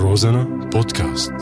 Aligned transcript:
روزانا 0.00 0.44
بودكاست. 0.72 1.32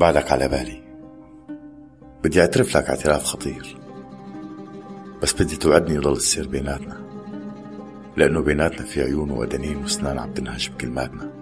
بعدك 0.00 0.32
على 0.32 0.48
بالي. 0.48 0.82
بدي 2.24 2.40
أعترف 2.40 2.76
لك 2.76 2.84
اعتراف 2.84 3.24
خطير. 3.24 3.78
بس 5.22 5.42
بدي 5.42 5.56
توعدني 5.56 5.94
يضل 5.94 6.12
السير 6.12 6.48
بيناتنا. 6.48 7.07
لأنه 8.18 8.40
بيناتنا 8.40 8.86
في 8.86 9.02
عيون 9.02 9.30
وأدنين 9.30 9.76
وأسنان 9.76 10.18
عم 10.18 10.32
تنهش 10.32 10.68
بكلماتنا. 10.68 11.32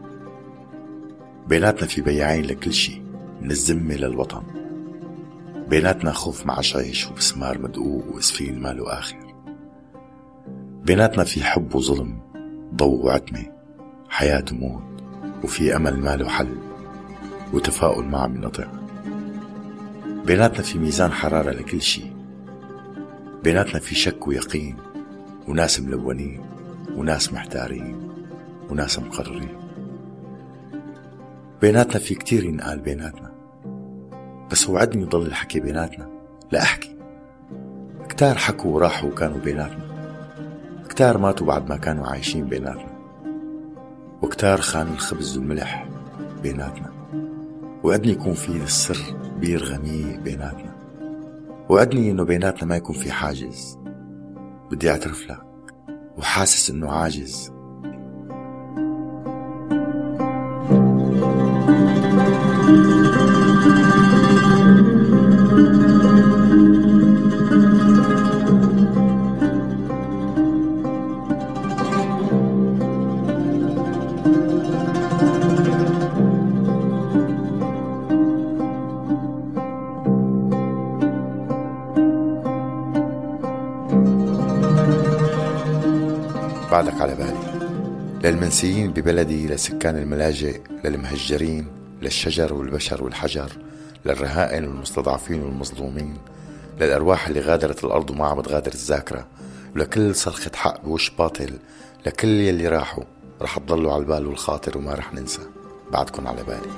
بيناتنا 1.49 1.87
في 1.87 2.01
بياعين 2.01 2.45
لكل 2.45 2.73
شي 2.73 3.03
من 3.41 3.51
الذمة 3.51 3.95
للوطن 3.95 4.43
بيناتنا 5.69 6.13
خوف 6.13 6.47
مع 6.47 6.59
عشايش 6.59 7.07
وبسمار 7.07 7.59
مدقوق 7.59 8.15
واسفين 8.15 8.59
ماله 8.61 8.99
آخر. 8.99 9.17
بيناتنا 10.85 11.25
في 11.25 11.45
حب 11.45 11.75
وظلم 11.75 12.19
ضوء 12.75 13.05
وعتمة 13.05 13.47
حياة 14.09 14.45
وموت 14.53 15.03
وفي 15.45 15.77
أمل 15.77 15.97
ماله 16.01 16.29
حل 16.29 16.57
وتفاؤل 17.53 18.05
ما 18.05 18.19
عم 18.19 18.37
ينطع 18.37 18.67
بيناتنا 20.27 20.63
في 20.63 20.79
ميزان 20.79 21.13
حرارة 21.13 21.51
لكل 21.51 21.83
شي 21.83 22.03
بيناتنا 23.45 23.81
في 23.81 23.95
شك 23.95 24.29
ويقين 24.29 24.77
وناس 25.49 25.81
ملونين. 25.81 26.56
وناس 26.97 27.33
محتارين 27.33 28.09
وناس 28.71 28.99
مقررين. 28.99 29.57
بيناتنا 31.61 31.99
في 31.99 32.15
كتير 32.15 32.45
ينقال 32.45 32.79
بيناتنا. 32.79 33.33
بس 34.51 34.69
وعدني 34.69 35.03
يضل 35.03 35.27
الحكي 35.27 35.61
بيناتنا. 35.61 36.09
لأحكي 36.53 36.97
كتار 38.09 38.35
حكوا 38.35 38.75
وراحوا 38.75 39.11
وكانوا 39.11 39.39
بيناتنا. 39.39 39.87
كتار 40.89 41.19
ماتوا 41.19 41.47
بعد 41.47 41.69
ما 41.69 41.77
كانوا 41.77 42.07
عايشين 42.07 42.45
بيناتنا. 42.45 42.97
وكتار 44.23 44.61
خان 44.61 44.87
الخبز 44.87 45.39
والملح 45.39 45.89
بيناتنا. 46.43 46.93
وعدني 47.85 48.13
يكون 48.13 48.35
في 48.35 48.49
السر 48.49 48.99
بير 49.41 49.65
غميق 49.65 50.21
بيناتنا. 50.21 50.77
وعدني 51.69 52.11
إنه 52.11 52.25
بيناتنا 52.25 52.69
ما 52.69 52.77
يكون 52.77 52.97
في 52.97 53.13
حاجز. 53.13 53.79
بدي 54.71 54.91
أعترف 54.91 55.31
لك. 55.31 55.46
وحاسس 56.17 56.71
إنه 56.71 56.91
عاجز. 56.91 57.57
بعدك 86.71 87.01
على 87.01 87.15
بالي. 87.15 87.67
للمنسيين 88.25 88.93
ببلدي 88.93 89.49
لسكان 89.49 89.97
الملاجئ 89.97 90.61
للمهجرين 90.85 91.67
للشجر 92.03 92.55
والبشر 92.55 93.05
والحجر 93.05 93.53
للرهائن 94.07 94.65
والمستضعفين 94.65 95.43
والمظلومين 95.43 96.17
للأرواح 96.81 97.27
اللي 97.29 97.41
غادرت 97.41 97.85
الأرض 97.85 98.11
وما 98.11 98.27
عم 98.27 98.41
تغادر 98.41 98.73
الذاكرة 98.73 99.27
ولكل 99.75 100.15
صرخة 100.15 100.51
حق 100.55 100.85
بوش 100.85 101.11
باطل 101.11 101.59
لكل 102.07 102.29
يلي 102.29 102.69
راحوا 102.69 103.05
رح 103.43 103.59
تضلوا 103.59 103.93
على 103.93 104.01
البال 104.03 104.27
والخاطر 104.27 104.79
وما 104.79 104.95
رح 104.95 105.15
ننسى. 105.15 105.41
بعدكن 105.93 106.27
على 106.27 106.43
بالي. 106.43 106.71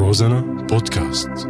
روزانا 0.00 0.40
بودكاست 0.40 1.48